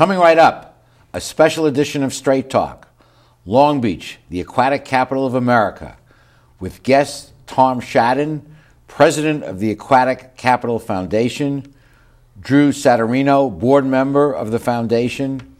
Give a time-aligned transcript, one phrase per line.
[0.00, 0.82] Coming right up,
[1.12, 2.88] a special edition of Straight Talk.
[3.44, 5.98] Long Beach, the aquatic capital of America,
[6.58, 8.40] with guest Tom Shadden,
[8.88, 11.74] president of the Aquatic Capital Foundation,
[12.40, 15.54] Drew Satariano, board member of the foundation,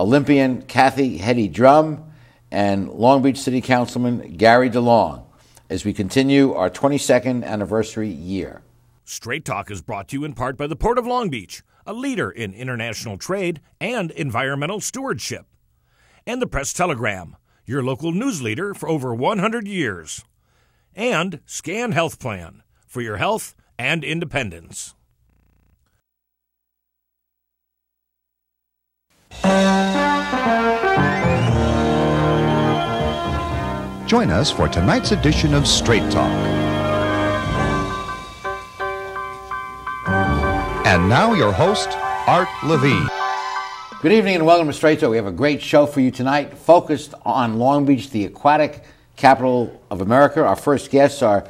[0.00, 2.02] Olympian Kathy Heddy-Drum,
[2.50, 5.22] and Long Beach City Councilman Gary DeLong
[5.68, 8.62] as we continue our 22nd anniversary year.
[9.04, 11.92] Straight Talk is brought to you in part by the Port of Long Beach, a
[11.92, 15.46] leader in international trade and environmental stewardship,
[16.26, 20.24] and the Press Telegram, your local news leader for over 100 years,
[20.94, 24.94] and Scan Health Plan for your health and independence.
[34.06, 36.59] Join us for tonight's edition of Straight Talk.
[40.84, 41.90] And now, your host,
[42.26, 43.08] Art Levine.
[44.02, 45.10] Good evening and welcome to Straight Talk.
[45.10, 48.82] We have a great show for you tonight, focused on Long Beach, the aquatic
[49.14, 50.44] capital of America.
[50.44, 51.46] Our first guests are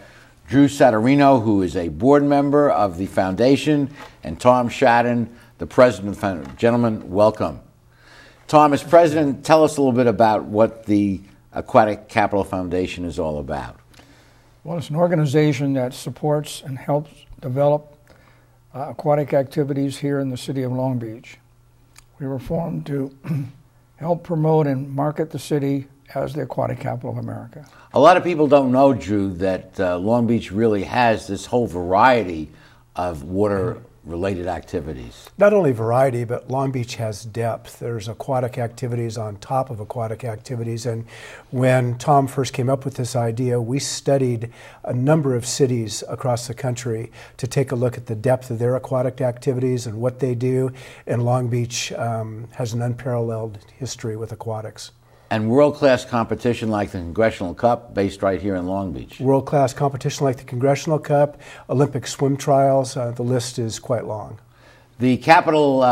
[0.48, 6.08] Drew Satariano, who is a board member of the foundation, and Tom Shadden, the president
[6.10, 6.56] of the foundation.
[6.56, 7.60] Gentlemen, welcome.
[8.48, 11.20] Tom, as president, tell us a little bit about what the
[11.52, 13.78] Aquatic Capital Foundation is all about.
[14.64, 17.89] Well, it's an organization that supports and helps develop
[18.74, 21.38] uh, aquatic activities here in the city of Long Beach.
[22.18, 23.14] We were formed to
[23.96, 27.66] help promote and market the city as the aquatic capital of America.
[27.92, 31.66] A lot of people don't know, Drew, that uh, Long Beach really has this whole
[31.66, 32.50] variety
[32.96, 35.28] of water related activities?
[35.36, 37.78] Not only variety, but Long Beach has depth.
[37.78, 40.86] There's aquatic activities on top of aquatic activities.
[40.86, 41.06] And
[41.50, 44.50] when Tom first came up with this idea, we studied
[44.84, 48.58] a number of cities across the country to take a look at the depth of
[48.58, 50.72] their aquatic activities and what they do.
[51.06, 54.92] And Long Beach um, has an unparalleled history with aquatics
[55.30, 59.20] and world class competition like the Congressional Cup, based right here in Long Beach.
[59.20, 64.06] World class competition like the Congressional Cup, Olympic swim trials, uh, the list is quite
[64.06, 64.38] long.
[64.98, 65.86] The Capital uh,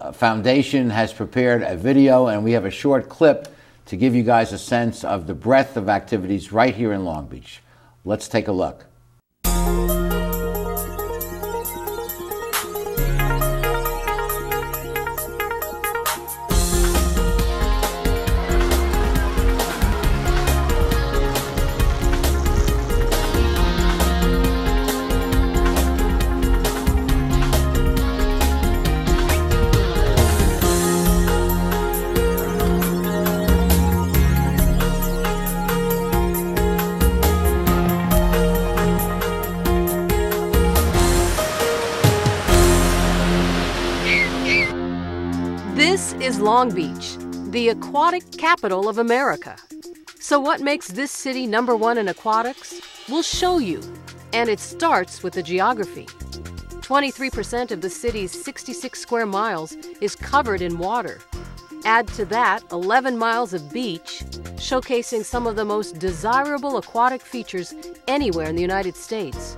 [0.00, 3.54] uh, Foundation has prepared a video, and we have a short clip
[3.86, 7.26] to give you guys a sense of the breadth of activities right here in Long
[7.26, 7.60] Beach.
[8.04, 8.86] Let's take a look.
[46.60, 47.16] Long Beach,
[47.52, 49.56] the aquatic capital of America.
[50.20, 52.82] So, what makes this city number one in aquatics?
[53.08, 53.80] We'll show you.
[54.34, 56.04] And it starts with the geography.
[56.04, 59.72] 23% of the city's 66 square miles
[60.02, 61.20] is covered in water.
[61.86, 64.22] Add to that 11 miles of beach,
[64.56, 67.72] showcasing some of the most desirable aquatic features
[68.06, 69.56] anywhere in the United States.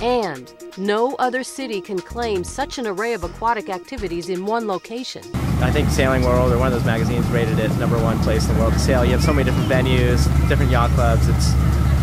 [0.00, 5.22] And no other city can claim such an array of aquatic activities in one location.
[5.60, 8.54] I think Sailing World or one of those magazines rated it number one place in
[8.54, 9.04] the world to sail.
[9.04, 11.28] You have so many different venues, different yacht clubs.
[11.28, 11.52] It's,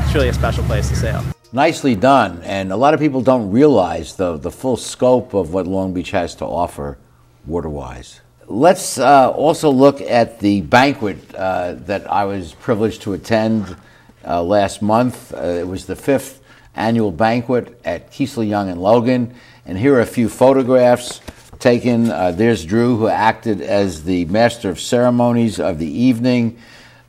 [0.04, 1.24] it's really a special place to sail.
[1.52, 2.42] Nicely done.
[2.44, 6.12] And a lot of people don't realize the, the full scope of what Long Beach
[6.12, 7.00] has to offer
[7.48, 8.22] water wise.
[8.46, 13.76] Let's uh, also look at the banquet uh, that I was privileged to attend
[14.24, 15.34] uh, last month.
[15.34, 16.42] Uh, it was the fifth
[16.78, 19.34] annual banquet at Keesal Young and Logan.
[19.66, 21.20] And here are a few photographs
[21.60, 22.10] taken.
[22.10, 26.60] Uh, there's Drew, who acted as the master of ceremonies of the evening,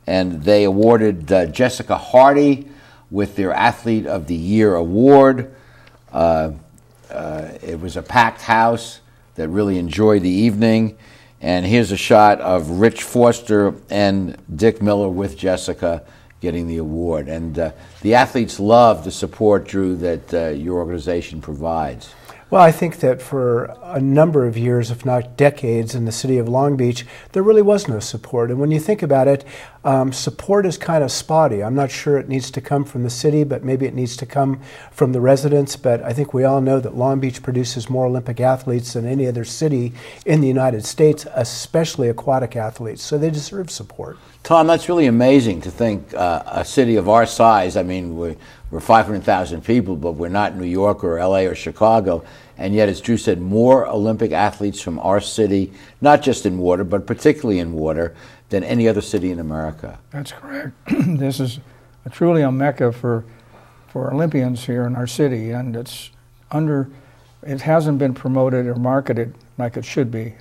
[0.07, 2.67] and they awarded uh, Jessica Hardy
[3.11, 5.55] with their Athlete of the Year award.
[6.11, 6.51] Uh,
[7.09, 8.99] uh, it was a packed house
[9.35, 10.97] that really enjoyed the evening.
[11.41, 16.03] And here's a shot of Rich Forster and Dick Miller with Jessica
[16.41, 17.27] getting the award.
[17.27, 17.71] And uh,
[18.01, 22.13] the athletes love the support, Drew, that uh, your organization provides.
[22.51, 26.39] Well, I think that for a number of years, if not decades, in the city
[26.39, 28.49] of Long Beach, there really was no support.
[28.49, 29.45] And when you think about it,
[29.83, 31.63] um, support is kind of spotty.
[31.63, 34.25] I'm not sure it needs to come from the city, but maybe it needs to
[34.25, 35.75] come from the residents.
[35.75, 39.27] But I think we all know that Long Beach produces more Olympic athletes than any
[39.27, 39.93] other city
[40.25, 43.03] in the United States, especially aquatic athletes.
[43.03, 44.17] So they deserve support.
[44.43, 47.77] Tom, that's really amazing to think uh, a city of our size.
[47.77, 48.35] I mean, we're,
[48.71, 52.23] we're 500,000 people, but we're not New York or LA or Chicago.
[52.57, 55.71] And yet, as Drew said, more Olympic athletes from our city,
[56.01, 58.15] not just in water, but particularly in water,
[58.49, 59.99] than any other city in America.
[60.11, 60.73] That's correct.
[60.89, 61.59] this is
[62.05, 63.23] a, truly a mecca for,
[63.87, 66.09] for Olympians here in our city, and it's
[66.51, 66.89] under,
[67.43, 70.33] it hasn't been promoted or marketed like it should be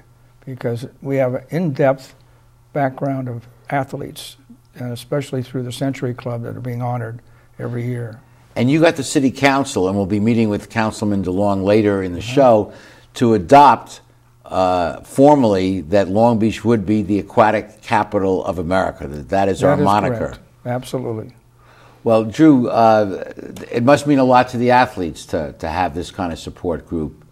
[0.44, 2.14] because we have an in depth
[2.72, 4.36] background of athletes,
[4.74, 7.20] and especially through the Century Club that are being honored
[7.58, 8.20] every year.
[8.56, 12.12] And you got the city council, and we'll be meeting with Councilman DeLong later in
[12.12, 12.34] the mm-hmm.
[12.34, 12.72] show
[13.14, 14.00] to adopt
[14.44, 19.06] uh, formally that Long Beach would be the aquatic capital of America.
[19.06, 20.18] That that is that our is moniker.
[20.18, 20.40] Correct.
[20.64, 21.34] Absolutely.
[22.04, 23.32] Well, Drew, uh,
[23.70, 26.86] it must mean a lot to the athletes to, to have this kind of support
[26.86, 27.24] group.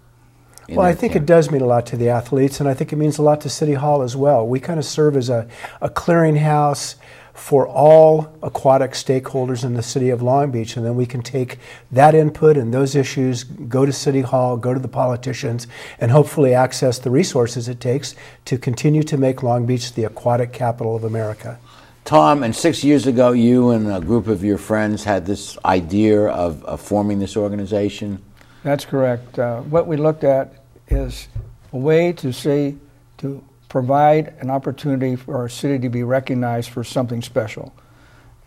[0.68, 1.22] Well, I think camp.
[1.22, 3.40] it does mean a lot to the athletes, and I think it means a lot
[3.42, 4.46] to City Hall as well.
[4.46, 5.46] We kind of serve as a,
[5.80, 6.96] a clearinghouse
[7.36, 11.58] for all aquatic stakeholders in the city of Long Beach, and then we can take
[11.92, 15.66] that input and those issues, go to City Hall, go to the politicians,
[16.00, 18.14] and hopefully access the resources it takes
[18.46, 21.58] to continue to make Long Beach the aquatic capital of America.
[22.06, 26.28] Tom, and six years ago, you and a group of your friends had this idea
[26.28, 28.22] of, of forming this organization.
[28.66, 29.38] That's correct.
[29.38, 30.52] Uh, what we looked at
[30.88, 31.28] is
[31.72, 32.74] a way to say
[33.18, 37.72] to provide an opportunity for our city to be recognized for something special.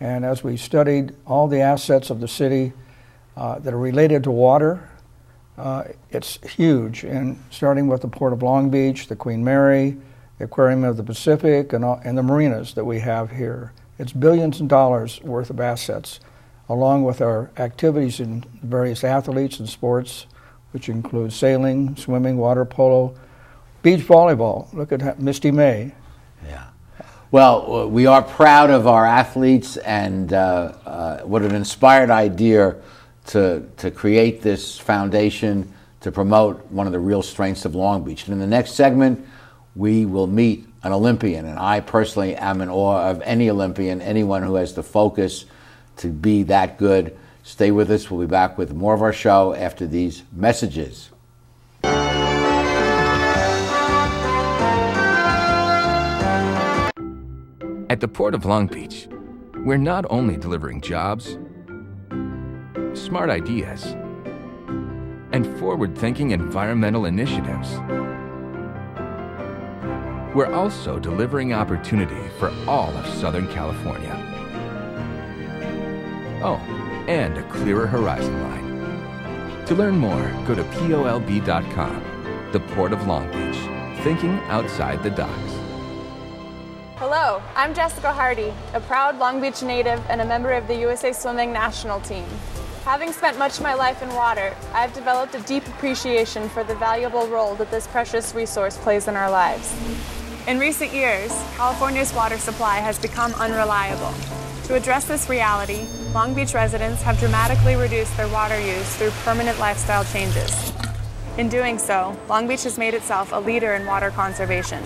[0.01, 2.73] And as we studied all the assets of the city
[3.37, 4.89] uh, that are related to water,
[5.57, 7.05] uh, it's huge.
[7.05, 9.95] And starting with the Port of Long Beach, the Queen Mary,
[10.37, 13.71] the Aquarium of the Pacific, and, all, and the marinas that we have here.
[13.97, 16.19] It's billions of dollars worth of assets,
[16.69, 20.27] along with our activities in various athletes and sports
[20.71, 23.15] which include sailing, swimming, water polo,
[23.81, 24.71] beach volleyball.
[24.73, 25.93] Look at Misty May.
[26.45, 26.67] Yeah.
[27.31, 32.75] Well, uh, we are proud of our athletes, and uh, uh, what an inspired idea
[33.27, 38.25] to, to create this foundation to promote one of the real strengths of Long Beach.
[38.25, 39.27] And in the next segment,
[39.75, 44.43] we will meet an Olympian, and I personally am in awe of any Olympian, anyone
[44.43, 45.45] who has the focus
[45.99, 47.17] to be that good.
[47.43, 48.09] Stay with us.
[48.09, 51.11] We'll be back with more of our show after these messages.
[57.89, 59.07] At the Port of Long Beach,
[59.65, 61.37] we're not only delivering jobs,
[62.93, 63.95] smart ideas,
[65.31, 67.69] and forward thinking environmental initiatives.
[70.35, 74.38] We're also delivering opportunity for all of Southern California.
[76.41, 76.55] Oh,
[77.09, 79.65] and a clearer horizon line.
[79.65, 83.57] To learn more, go to POLB.com, the Port of Long Beach,
[84.03, 85.53] thinking outside the docks.
[86.95, 91.11] Hello, I'm Jessica Hardy, a proud Long Beach native and a member of the USA
[91.11, 92.25] Swimming national team.
[92.85, 96.75] Having spent much of my life in water, I've developed a deep appreciation for the
[96.75, 99.75] valuable role that this precious resource plays in our lives.
[100.47, 104.13] In recent years, California's water supply has become unreliable.
[104.69, 109.57] To address this reality, Long Beach residents have dramatically reduced their water use through permanent
[109.57, 110.71] lifestyle changes.
[111.39, 114.83] In doing so, Long Beach has made itself a leader in water conservation.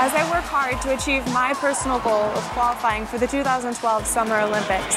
[0.00, 4.40] As I work hard to achieve my personal goal of qualifying for the 2012 Summer
[4.40, 4.96] Olympics,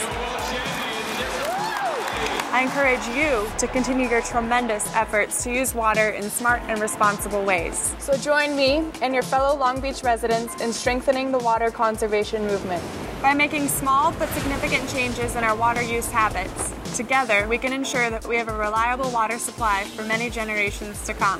[2.51, 7.45] I encourage you to continue your tremendous efforts to use water in smart and responsible
[7.45, 7.93] ways.
[7.99, 12.83] So join me and your fellow Long Beach residents in strengthening the water conservation movement.
[13.21, 18.09] By making small but significant changes in our water use habits, together we can ensure
[18.09, 21.39] that we have a reliable water supply for many generations to come.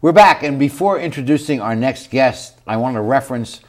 [0.00, 3.62] We're back, and before introducing our next guest, I want to reference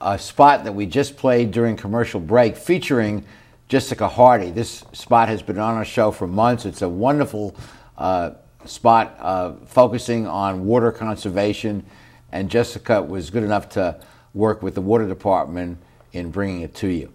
[0.00, 3.26] a spot that we just played during commercial break featuring
[3.68, 4.50] Jessica Hardy.
[4.50, 6.64] This spot has been on our show for months.
[6.64, 7.54] It's a wonderful
[7.98, 8.30] uh,
[8.64, 11.84] spot uh, focusing on water conservation,
[12.32, 14.00] and Jessica was good enough to
[14.32, 15.76] work with the water department
[16.14, 17.12] in bringing it to you.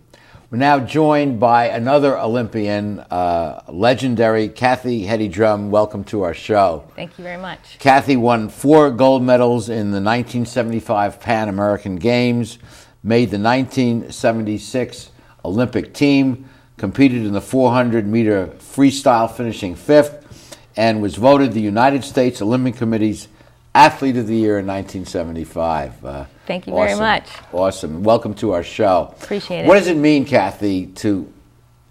[0.52, 5.70] We're now joined by another Olympian, uh, legendary Kathy Heddy-Drum.
[5.70, 6.86] Welcome to our show.
[6.96, 7.78] Thank you very much.
[7.78, 12.58] Kathy won four gold medals in the 1975 Pan American Games,
[13.04, 15.12] made the 1976
[15.46, 22.04] Olympic team, competed in the 400 meter freestyle, finishing fifth, and was voted the United
[22.04, 23.28] States Olympic Committee's
[23.76, 26.04] Athlete of the Year in 1975.
[26.04, 27.30] Uh, Thank you very much.
[27.54, 28.02] Awesome.
[28.02, 29.14] Welcome to our show.
[29.22, 29.68] Appreciate it.
[29.68, 31.32] What does it mean, Kathy, to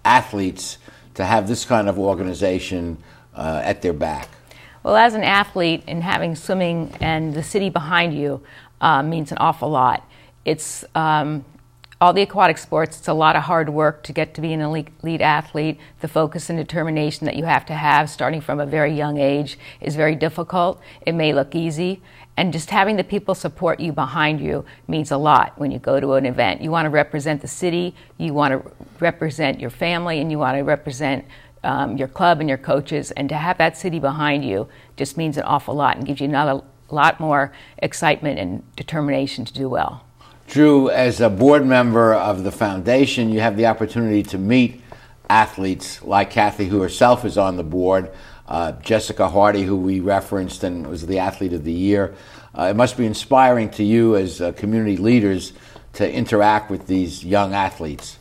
[0.05, 0.79] athletes
[1.15, 2.99] to have this kind of organization
[3.37, 4.29] uh, at their back?
[4.83, 8.43] Well, as an athlete and having swimming and the city behind you
[8.81, 10.05] uh, means an awful lot.
[10.45, 11.45] It's um,
[12.01, 14.61] all the aquatic sports, it's a lot of hard work to get to be an
[14.61, 15.79] elite, elite, athlete.
[16.01, 19.57] The focus and determination that you have to have starting from a very young age
[19.81, 20.81] is very difficult.
[21.07, 22.03] It may look easy.
[22.39, 25.99] And just having the people support you behind you means a lot when you go
[25.99, 26.61] to an event.
[26.61, 30.57] You want to represent the city, you want to represent your family, and you want
[30.57, 31.25] to represent
[31.65, 33.11] um, your club and your coaches.
[33.11, 36.29] And to have that city behind you just means an awful lot and gives you
[36.29, 40.05] a lot more excitement and determination to do well.
[40.47, 44.81] Drew, as a board member of the foundation, you have the opportunity to meet
[45.29, 48.13] athletes like Kathy, who herself is on the board,
[48.49, 52.15] uh, Jessica Hardy, who we referenced and was the athlete of the year.
[52.59, 55.53] Uh, it must be inspiring to you as uh, community leaders
[55.93, 58.19] to interact with these young athletes.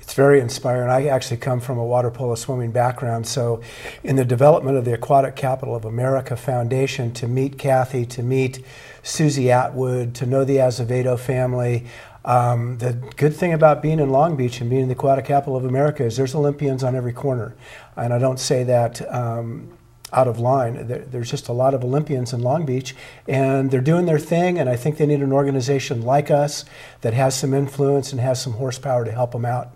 [0.00, 0.88] It's very inspiring.
[0.88, 3.60] I actually come from a water polo swimming background, so
[4.04, 8.64] in the development of the Aquatic Capital of America Foundation, to meet Kathy, to meet
[9.02, 11.86] Susie Atwood, to know the Azevedo family.
[12.26, 15.64] Um, the good thing about being in Long Beach and being the aquatic capital of
[15.64, 17.54] America is there's Olympians on every corner.
[17.96, 19.78] And I don't say that um,
[20.12, 20.88] out of line.
[20.88, 22.96] There, there's just a lot of Olympians in Long Beach,
[23.28, 24.58] and they're doing their thing.
[24.58, 26.64] And I think they need an organization like us
[27.02, 29.70] that has some influence and has some horsepower to help them out.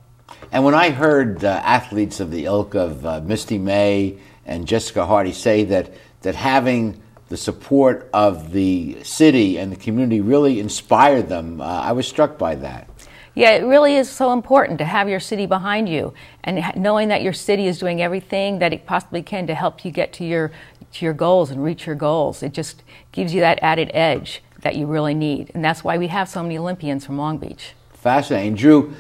[0.51, 5.07] And when I heard uh, athletes of the ilk of uh, Misty May and Jessica
[5.07, 5.93] Hardy say that,
[6.23, 11.61] that having the support of the city and the community really inspired them.
[11.61, 12.91] Uh, I was struck by that.
[13.37, 17.23] Yeah, it really is so important to have your city behind you and knowing that
[17.23, 20.51] your city is doing everything that it possibly can to help you get to your
[20.95, 22.43] to your goals and reach your goals.
[22.43, 22.83] It just
[23.13, 26.43] gives you that added edge that you really need, and that's why we have so
[26.43, 27.75] many Olympians from Long Beach.
[27.93, 28.93] Fascinating, Drew.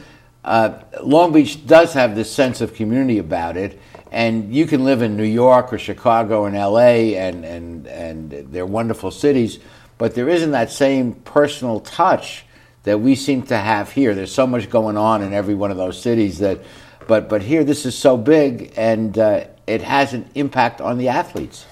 [0.44, 5.02] Uh, Long Beach does have this sense of community about it, and you can live
[5.02, 9.60] in New York or Chicago and LA, and, and, and they're wonderful cities,
[9.98, 12.44] but there isn't that same personal touch
[12.82, 14.14] that we seem to have here.
[14.14, 16.60] There's so much going on in every one of those cities that,
[17.06, 21.08] but, but here this is so big, and uh, it has an impact on the
[21.08, 21.66] athletes.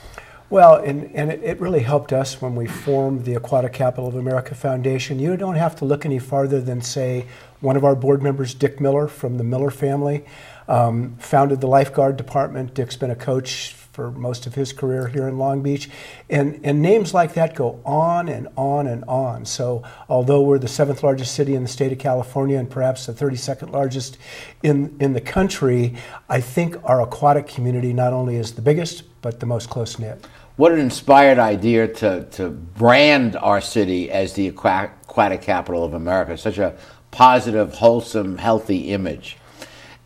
[0.51, 4.15] Well, and, and it, it, really helped us when we formed the Aquatic Capital of
[4.15, 5.19] America Foundation.
[5.19, 7.27] You don't have to look any farther than, say,
[7.61, 10.25] one of our board members, Dick Miller from the Miller family,
[10.69, 12.75] um, founded the lifeguard department.
[12.75, 15.91] Dick's been a coach for most of his career here in Long Beach.
[16.31, 19.45] And, and names like that go on and on and on.
[19.45, 23.13] So, although we're the seventh largest city in the state of California and perhaps the
[23.13, 24.17] 32nd largest
[24.63, 25.97] in, in the country,
[26.29, 30.25] I think our aquatic community not only is the biggest, but the most close knit.
[30.55, 36.39] What an inspired idea to, to brand our city as the aquatic capital of America.
[36.39, 36.77] Such a
[37.11, 39.39] positive, wholesome, healthy image.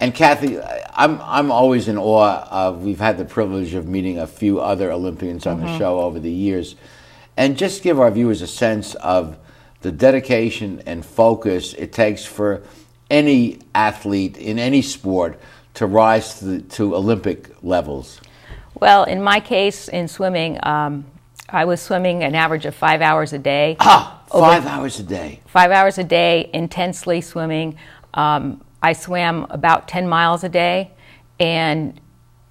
[0.03, 4.27] And Kathy, I'm, I'm always in awe of, we've had the privilege of meeting a
[4.27, 5.67] few other Olympians on mm-hmm.
[5.67, 6.75] the show over the years.
[7.37, 9.39] And just give our viewers a sense of
[9.83, 12.65] the dedication and focus it takes for
[13.13, 15.39] any athlete in any sport
[15.75, 18.21] to rise to, the, to Olympic levels.
[18.75, 21.05] Well, in my case, in swimming, um,
[21.49, 23.77] I was swimming an average of five hours a day.
[23.79, 25.43] Ah, five hours a day.
[25.47, 27.77] Five hours a day, intensely swimming.
[28.15, 30.91] Um, I swam about 10 miles a day,
[31.39, 32.01] and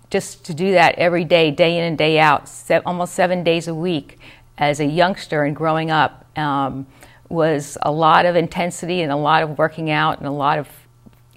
[0.09, 3.67] just to do that every day, day in and day out, se- almost seven days
[3.67, 4.19] a week,
[4.57, 6.85] as a youngster and growing up, um,
[7.29, 10.67] was a lot of intensity and a lot of working out and a lot of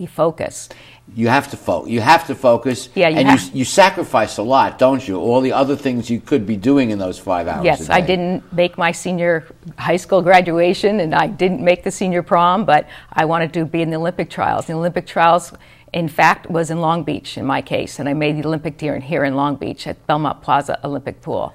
[0.08, 0.68] focus
[1.12, 1.90] you have to focus.
[1.90, 2.88] You have to focus.
[2.94, 5.16] Yeah, you and have- you, you sacrifice a lot, don't you?
[5.16, 7.64] All the other things you could be doing in those five hours.
[7.64, 9.46] Yes, I didn't make my senior
[9.78, 13.82] high school graduation, and I didn't make the senior prom, but I wanted to be
[13.82, 14.66] in the Olympic trials.
[14.66, 15.52] The Olympic trials,
[15.92, 19.00] in fact, was in Long Beach in my case, and I made the Olympic team
[19.00, 21.54] here in Long Beach at Belmont Plaza Olympic Pool.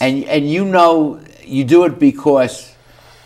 [0.00, 2.72] And and you know you do it because.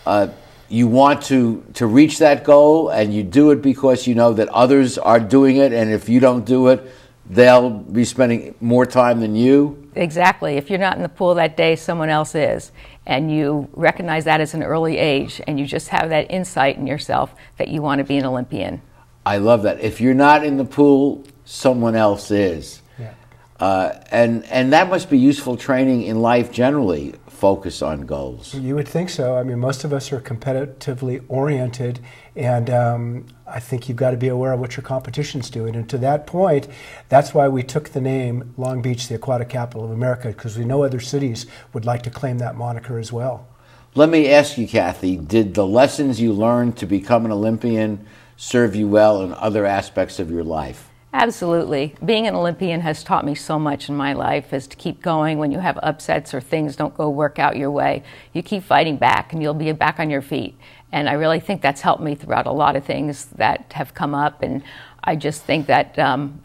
[0.06, 0.28] Uh,
[0.68, 4.48] you want to to reach that goal and you do it because you know that
[4.48, 6.90] others are doing it and if you don't do it
[7.30, 11.56] they'll be spending more time than you exactly if you're not in the pool that
[11.56, 12.72] day someone else is
[13.06, 16.86] and you recognize that as an early age and you just have that insight in
[16.86, 18.80] yourself that you want to be an olympian
[19.28, 19.80] I love that.
[19.80, 22.80] If you're not in the pool, someone else is.
[22.98, 23.12] Yeah.
[23.60, 27.14] Uh, and and that must be useful training in life generally.
[27.38, 28.52] Focus on goals.
[28.52, 29.36] You would think so.
[29.36, 32.00] I mean, most of us are competitively oriented,
[32.34, 35.76] and um, I think you've got to be aware of what your competition's doing.
[35.76, 36.66] And to that point,
[37.08, 40.64] that's why we took the name Long Beach, the aquatic capital of America, because we
[40.64, 43.46] know other cities would like to claim that moniker as well.
[43.94, 48.04] Let me ask you, Kathy, did the lessons you learned to become an Olympian
[48.36, 50.90] serve you well in other aspects of your life?
[51.12, 51.94] Absolutely.
[52.04, 55.38] Being an Olympian has taught me so much in my life is to keep going
[55.38, 58.02] when you have upsets or things don't go work out your way.
[58.34, 60.54] You keep fighting back and you'll be back on your feet.
[60.92, 64.14] And I really think that's helped me throughout a lot of things that have come
[64.14, 64.42] up.
[64.42, 64.62] And
[65.02, 66.42] I just think that um,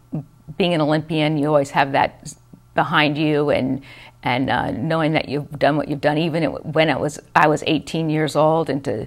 [0.56, 2.34] being an Olympian, you always have that
[2.74, 3.82] behind you and
[4.22, 7.62] and uh, knowing that you've done what you've done, even when it was I was
[7.66, 9.06] 18 years old, and to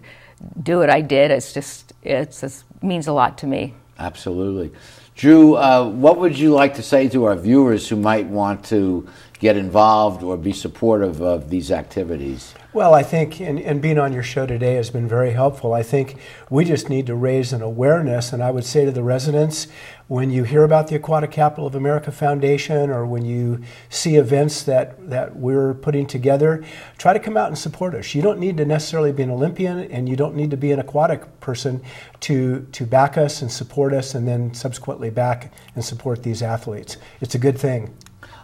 [0.62, 3.74] do what I did, it's just it's, it means a lot to me.
[3.98, 4.72] Absolutely.
[5.18, 9.08] Drew, uh, what would you like to say to our viewers who might want to
[9.40, 12.54] get involved or be supportive of these activities?
[12.78, 15.74] Well, I think, and, and, being on your show today has been very helpful.
[15.74, 16.18] I think
[16.52, 19.66] we just need to raise an awareness, and I would say to the residents,
[20.08, 24.62] when you hear about the Aquatic Capital of America Foundation or when you see events
[24.66, 26.64] that, that we're putting together,
[27.00, 28.14] try to come out and support us.
[28.14, 30.78] You don't need to necessarily be an Olympian and you don't need to be an
[30.78, 31.82] aquatic person
[32.20, 36.98] to, to back us and support us and then subsequently back and support these athletes.
[37.22, 37.98] It's a good thing.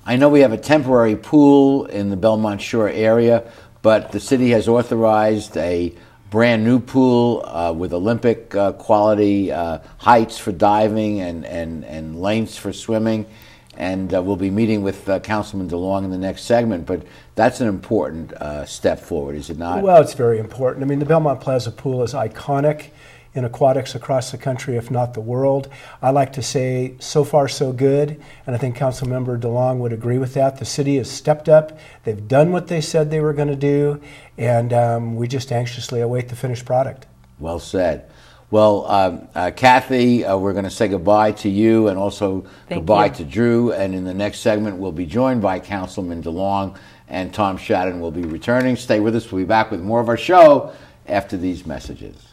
[0.05, 3.49] I know we have a temporary pool in the Belmont Shore area,
[3.83, 5.93] but the city has authorized a
[6.31, 12.19] brand new pool uh, with Olympic uh, quality uh, heights for diving and, and, and
[12.19, 13.27] lengths for swimming.
[13.75, 17.59] And uh, we'll be meeting with uh, Councilman DeLong in the next segment, but that's
[17.59, 19.83] an important uh, step forward, is it not?
[19.83, 20.83] Well, it's very important.
[20.83, 22.89] I mean, the Belmont Plaza pool is iconic
[23.33, 25.67] in aquatics across the country, if not the world.
[26.01, 30.17] I like to say, so far, so good, and I think Councilmember DeLong would agree
[30.17, 30.59] with that.
[30.59, 34.01] The city has stepped up, they've done what they said they were going to do,
[34.37, 37.05] and um, we just anxiously await the finished product.
[37.39, 38.09] Well said.
[38.51, 42.81] Well, um, uh, Kathy, uh, we're going to say goodbye to you and also Thank
[42.81, 43.13] goodbye you.
[43.13, 43.71] to Drew.
[43.71, 48.11] And in the next segment, we'll be joined by Councilman DeLong and Tom Shadden will
[48.11, 48.75] be returning.
[48.75, 49.31] Stay with us.
[49.31, 50.71] We'll be back with more of our show
[51.07, 52.32] after these messages.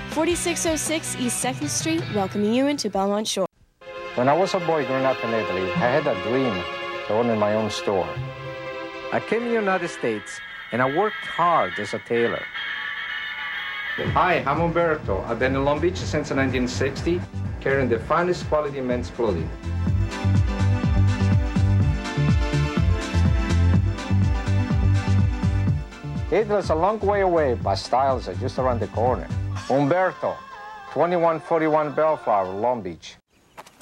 [0.11, 3.47] 4606 East 2nd Street, welcoming you into Belmont Shore.
[4.15, 6.53] When I was a boy growing up in Italy, I had a dream
[7.07, 8.09] to own my own store.
[9.13, 10.41] I came to the United States
[10.73, 12.43] and I worked hard as a tailor.
[14.11, 15.23] Hi, I'm Umberto.
[15.29, 17.21] I've been in Long Beach since 1960,
[17.61, 19.49] carrying the finest quality men's clothing.
[26.33, 29.27] Italy's a long way away, but styles are just around the corner.
[29.69, 30.35] Umberto,
[30.93, 33.15] 2141 Bellflower, Long Beach.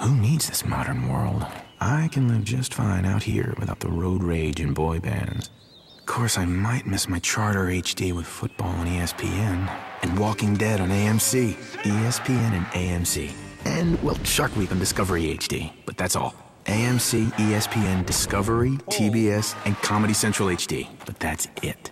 [0.01, 1.45] Who needs this modern world?
[1.79, 5.49] I can live just fine out here without the road rage and boy bands.
[5.97, 9.69] Of course, I might miss my Charter HD with football on ESPN
[10.01, 11.53] and Walking Dead on AMC.
[11.83, 13.31] ESPN and AMC.
[13.65, 15.71] And, well, Shark Week on Discovery HD.
[15.85, 16.33] But that's all.
[16.65, 20.87] AMC, ESPN, Discovery, TBS, and Comedy Central HD.
[21.05, 21.91] But that's it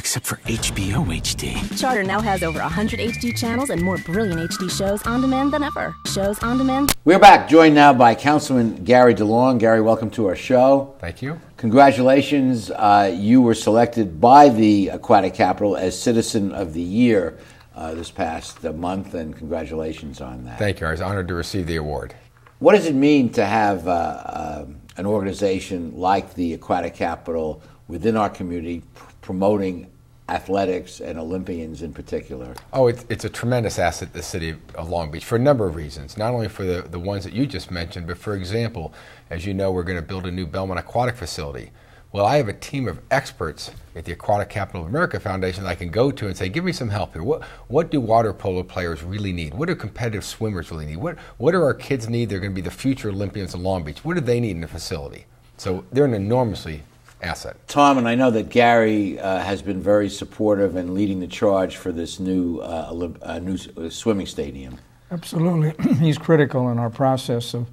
[0.00, 1.78] except for HBO HD.
[1.78, 5.62] Charter now has over 100 HD channels and more brilliant HD shows on demand than
[5.62, 5.94] ever.
[6.06, 6.94] Shows on demand.
[7.04, 9.58] We're back, joined now by Councilman Gary DeLong.
[9.58, 10.94] Gary, welcome to our show.
[11.00, 11.38] Thank you.
[11.58, 12.70] Congratulations.
[12.70, 17.38] Uh, you were selected by the Aquatic Capital as Citizen of the Year
[17.74, 20.58] uh, this past uh, month, and congratulations on that.
[20.58, 20.86] Thank you.
[20.86, 22.14] I was honored to receive the award.
[22.58, 28.16] What does it mean to have uh, uh, an organization like the Aquatic Capital within
[28.16, 28.82] our community
[29.20, 29.90] promoting
[30.28, 32.54] athletics and Olympians in particular?
[32.72, 35.74] Oh, it's, it's a tremendous asset the city of Long Beach for a number of
[35.74, 36.16] reasons.
[36.16, 38.94] Not only for the, the ones that you just mentioned, but for example,
[39.28, 41.70] as you know, we're going to build a new Belmont Aquatic facility.
[42.12, 45.70] Well, I have a team of experts at the Aquatic Capital of America Foundation that
[45.70, 47.22] I can go to and say, give me some help here.
[47.22, 49.54] What, what do water polo players really need?
[49.54, 50.96] What do competitive swimmers really need?
[50.96, 52.28] What, what do our kids need?
[52.28, 54.04] They're going to be the future Olympians in Long Beach.
[54.04, 55.26] What do they need in a facility?
[55.56, 56.82] So they're an enormously
[57.22, 57.56] asset.
[57.68, 61.76] Tom, and I know that Gary uh, has been very supportive and leading the charge
[61.76, 64.78] for this new, uh, uh, new uh, swimming stadium.
[65.10, 65.74] Absolutely.
[65.98, 67.68] He's critical in our process of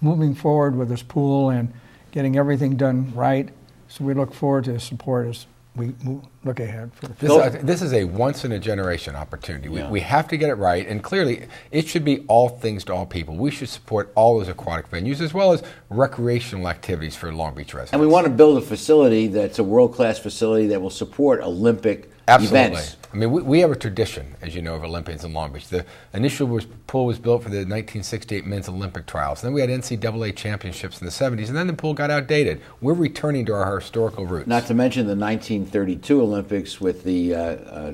[0.00, 1.72] moving forward with this pool and
[2.10, 3.50] getting everything done right.
[3.88, 7.30] So we look forward to his support as we move, look ahead for the This,
[7.32, 7.62] future.
[7.64, 9.68] this is a once in a generation opportunity.
[9.68, 9.90] We, Yeah.
[9.90, 13.06] we have to get it right, and clearly, it should be all things to all
[13.06, 13.36] people.
[13.36, 17.72] We should support all those aquatic venues as well as recreational activities for Long Beach
[17.72, 17.92] residents.
[17.92, 21.40] And we want to build a facility that's a world class facility that will support
[21.40, 22.60] Olympic Absolutely.
[22.60, 22.96] events.
[23.12, 25.68] I mean, we, we have a tradition, as you know, of Olympians in Long Beach.
[25.68, 29.42] The initial was, pool was built for the 1968 men's Olympic trials.
[29.42, 32.60] Then we had NCAA championships in the 70s, and then the pool got outdated.
[32.80, 34.46] We're returning to our historical roots.
[34.46, 37.92] Not to mention the 1932 Olympics with the uh, uh,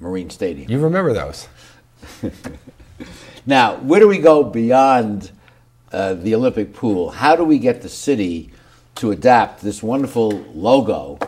[0.00, 0.70] Marine Stadium.
[0.70, 1.48] you remember those?
[3.46, 5.30] Now, where do we go beyond
[5.92, 7.10] uh, the Olympic pool?
[7.10, 8.50] How do we get the city
[8.96, 11.18] to adapt this wonderful logo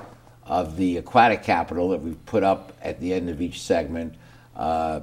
[0.46, 4.14] of the aquatic capital that we've put up at the end of each segment
[4.54, 5.00] uh,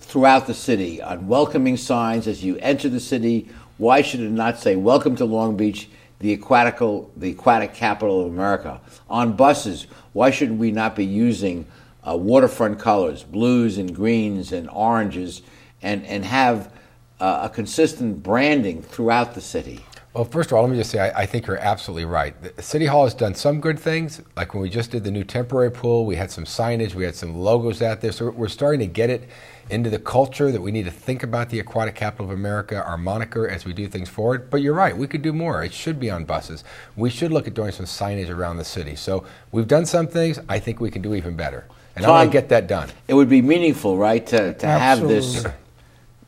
[0.00, 3.48] throughout the city on welcoming signs as you enter the city?
[3.78, 5.88] Why should it not say "Welcome to Long Beach"?
[6.20, 8.80] The aquatical, the aquatic capital of America.
[9.08, 11.64] On buses, why should we not be using
[12.08, 15.42] uh, waterfront colors, blues and greens and oranges,
[15.82, 16.72] and, and have
[17.20, 19.84] uh, a consistent branding throughout the city.
[20.14, 22.34] Well, first of all, let me just say I, I think you're absolutely right.
[22.56, 25.22] The City Hall has done some good things, like when we just did the new
[25.22, 28.10] temporary pool, we had some signage, we had some logos out there.
[28.10, 29.28] So we're- we're starting to get it
[29.70, 32.96] into the culture that we need to think about the aquatic capital of America, our
[32.96, 34.48] moniker, as we do things forward.
[34.50, 35.62] But you're right, we could do more.
[35.62, 36.64] It should be on buses.
[36.96, 38.96] We should look at doing some signage around the city.
[38.96, 40.40] So we've done some things.
[40.48, 42.88] I think we can do even better, and I want Tom, to get that done.
[43.08, 45.44] It would be meaningful, right, to, to have this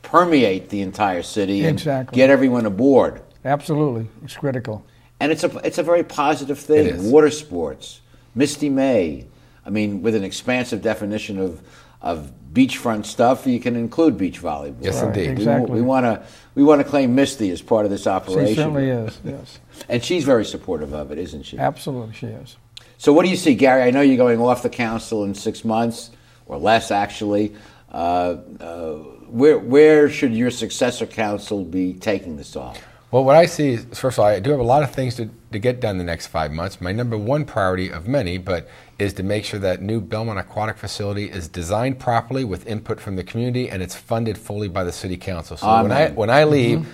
[0.03, 2.15] permeate the entire city and Exactly.
[2.15, 3.23] get everyone aboard.
[3.45, 4.85] Absolutely, it's critical.
[5.21, 7.11] And it's a it's a very positive thing.
[7.11, 8.01] Water sports,
[8.35, 9.27] Misty May.
[9.67, 11.61] I mean, with an expansive definition of
[12.03, 14.77] of beachfront stuff, you can include beach volleyball.
[14.81, 15.27] Yes, Right, indeed.
[15.27, 15.75] We- exactly.
[15.75, 16.23] We want to
[16.55, 18.47] we want to claim Misty as part of this operation.
[18.47, 19.59] She certainly is, yes.
[19.89, 21.59] And she's very supportive of it, isn't she?
[21.59, 22.57] Absolutely, she is.
[22.99, 23.83] So, what do you see, Gary?
[23.83, 26.11] I know you're going off the council in six months
[26.47, 27.55] or less, actually.
[27.91, 28.95] Uh, uh,
[29.31, 32.79] where where should your successor council be taking this off?
[33.11, 35.17] Well, what I see is, first of all, I do have a lot of things
[35.17, 36.81] to, to get done the next five months.
[36.81, 38.69] My number one priority of many, but
[39.01, 43.17] is to make sure that new Belmont Aquatic facility is designed properly with input from
[43.17, 45.57] the community and it's funded fully by the city council.
[45.57, 46.87] So when I when I leave, Mhm.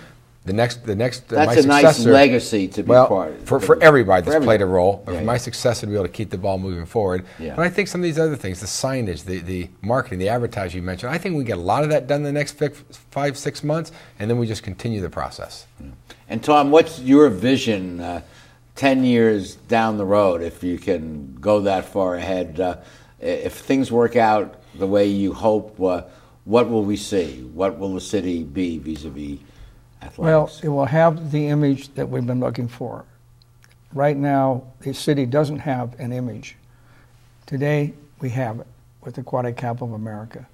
[0.46, 3.44] The next the next uh, That's a nice legacy to be well, part of.
[3.44, 5.02] for for everybody For that's played a role.
[5.04, 5.24] Yeah, for yeah.
[5.24, 7.26] my successor to be able to keep the ball moving forward.
[7.40, 7.56] Yeah.
[7.56, 10.80] But I think some of these other things, the signage, the, the marketing, the advertising
[10.80, 12.62] you mentioned, I think we get a lot of that done in the next
[13.10, 15.66] five six months, and then we just continue the process.
[16.28, 18.22] And Tom, what's your vision uh,
[18.76, 22.60] ten years down the road, if you can go that far ahead?
[22.60, 22.76] Uh,
[23.18, 26.02] if things work out the way you hope, uh,
[26.44, 27.42] what will we see?
[27.42, 29.40] What will the city be vis-a-vis
[30.02, 30.18] athletics?
[30.18, 33.04] Well, it will have the image that we've been looking for.
[33.92, 36.56] Right now, the city doesn't have an image.
[37.46, 38.66] Today, we have it
[39.02, 40.46] with Aquatic Capital of America.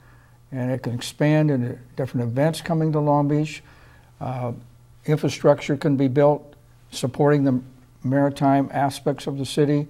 [0.52, 3.62] And it can expand into different events coming to Long Beach.
[4.20, 4.52] Uh,
[5.06, 6.54] infrastructure can be built
[6.90, 7.60] supporting the
[8.04, 9.88] maritime aspects of the city.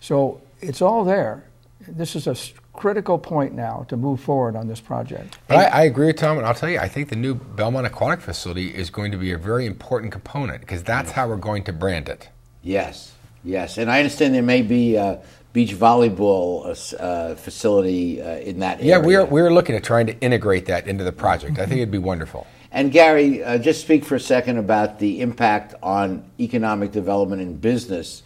[0.00, 1.44] So it's all there.
[1.86, 2.34] This is a
[2.80, 5.36] critical point now to move forward on this project.
[5.48, 7.86] But I, I agree with Tom, and I'll tell you, I think the new Belmont
[7.86, 11.62] Aquatic facility is going to be a very important component because that's how we're going
[11.64, 12.30] to brand it.
[12.62, 13.12] Yes,
[13.44, 15.20] yes, and I understand there may be a
[15.52, 19.06] beach volleyball uh, uh, facility uh, in that Yeah, area.
[19.06, 21.58] we're we're looking at trying to integrate that into the project.
[21.58, 22.46] I think it'd be wonderful.
[22.72, 27.60] And Gary, uh, just speak for a second about the impact on economic development and
[27.60, 28.22] business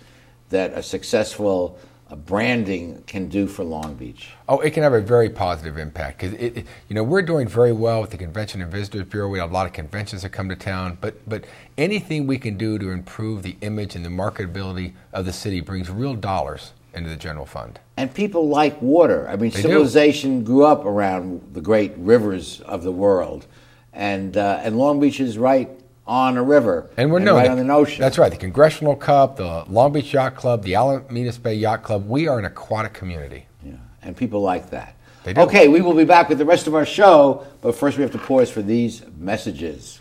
[0.50, 1.76] that a successful
[2.10, 4.30] branding can do for Long Beach.
[4.48, 7.48] Oh, it can have a very positive impact because it, it- you know, we're doing
[7.48, 9.28] very well with the Convention and Visitors Bureau.
[9.28, 11.44] We have a lot of conventions that come to town, but but
[11.78, 15.90] anything we can do to improve the image and the marketability of the city brings
[15.90, 17.80] real dollars into the general fund.
[17.96, 19.28] And people like water.
[19.28, 19.68] I mean, They do.
[19.68, 23.46] civilization grew up around the great rivers of the world,
[23.92, 25.68] and uh, and Long Beach is right
[26.06, 28.00] on a river And we're and known right the- on the ocean.
[28.00, 28.30] That's right.
[28.30, 32.08] The Congressional Cup, the Long Beach Yacht Club, the Alamitos Bay Yacht Club.
[32.08, 33.46] We are an aquatic community.
[33.64, 34.94] Yeah, and people like that.
[35.24, 35.40] They do.
[35.42, 38.12] Okay, we will be back with the rest of our show, but first we have
[38.12, 40.00] to pause for these messages.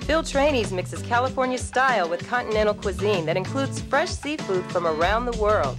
[0.00, 5.36] Phil Trani's mixes California style with continental cuisine that includes fresh seafood from around the
[5.38, 5.78] world.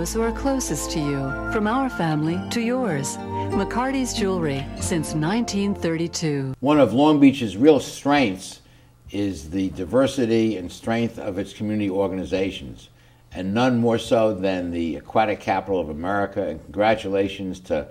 [0.00, 3.18] Those who are closest to you, from our family to yours.
[3.52, 6.54] McCarty's Jewelry since 1932.
[6.60, 8.62] One of Long Beach's real strengths
[9.10, 12.88] is the diversity and strength of its community organizations,
[13.32, 16.48] and none more so than the Aquatic Capital of America.
[16.48, 17.86] And congratulations to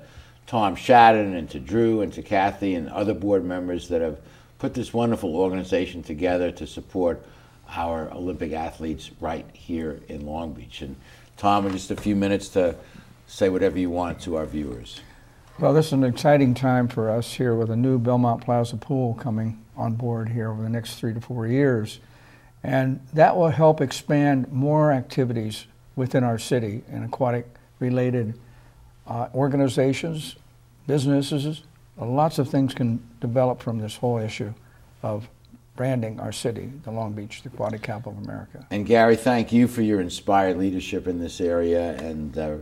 [0.47, 4.19] Tom Shadden and to Drew and to Kathy and other board members that have
[4.57, 7.23] put this wonderful organization together to support
[7.69, 10.81] our Olympic athletes right here in Long Beach.
[10.81, 10.95] And
[11.39, 12.75] Tom, in just a few minutes to
[13.25, 14.99] say whatever you want to our viewers.
[15.57, 19.13] Well, this is an exciting time for us here with a new Belmont Plaza pool
[19.13, 22.01] coming on board here over the next three to four years.
[22.61, 27.47] And that will help expand more activities within our city and aquatic
[27.79, 28.37] related
[29.07, 30.35] uh, organizations,
[30.87, 31.63] businesses.
[31.97, 34.53] Lots of things can develop from this whole issue
[35.01, 35.29] of
[35.79, 38.67] branding our city, the Long Beach, the aquatic capital of America.
[38.69, 42.57] And Gary, thank you for your inspired leadership in this area and uh,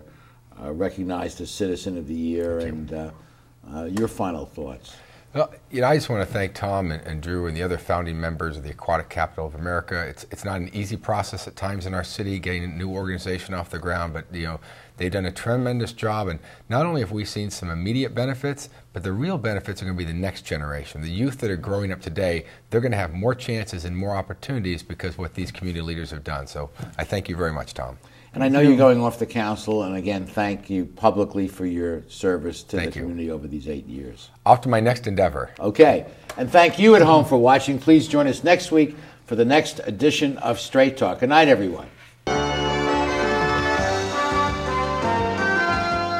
[0.62, 3.10] uh, recognized as Citizen of the Year and uh,
[3.74, 4.96] uh, your final thoughts.
[5.38, 7.78] Well, you know, I just want to thank Tom and, and, Drew and the other
[7.78, 10.02] founding members of the Aquatic Capital of America.
[10.02, 13.54] It's it's not an easy process at times in our city getting a new organization
[13.54, 14.60] off the ground, but you know
[14.98, 16.28] they've done a tremendous job.
[16.28, 19.96] And not only have we seen some immediate benefits, but the real benefits are going
[19.96, 22.48] to be the next generation, the youth that are growing up today.
[22.72, 26.24] They're going to have more chances and more opportunities because what these community leaders have
[26.24, 26.48] done.
[26.48, 28.00] So I thank you very much, Tom.
[28.38, 32.04] And I know you're going off the council, and again, thank you publicly for your
[32.08, 33.06] service to Thank the you.
[33.06, 34.30] community over these eight years.
[34.46, 35.50] Off to my next endeavor.
[35.60, 36.06] Okay,
[36.38, 37.80] and thank you at home for watching.
[37.80, 38.96] Please join us next week
[39.26, 41.22] for the next edition of Straight Talk.
[41.22, 41.88] Good night, everyone.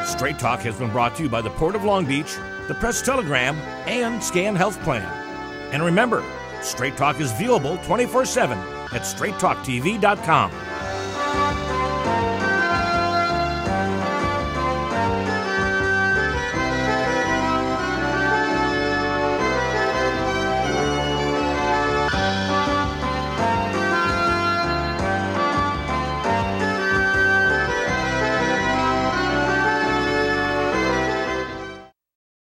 [0.08, 2.34] Straight Talk has been brought to you by the Port of Long Beach,
[2.66, 3.54] the Press Telegram,
[3.86, 5.06] and Scan Health Plan.
[5.72, 6.24] And remember,
[6.62, 10.50] Straight Talk is viewable 24 7 at straighttalktv.com.